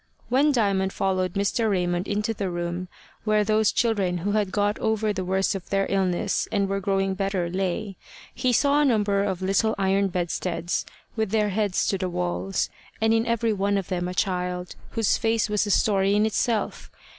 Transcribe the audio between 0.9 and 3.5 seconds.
followed Mr. Raymond into the room where